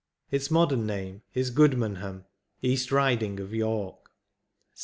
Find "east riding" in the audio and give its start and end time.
2.63-3.39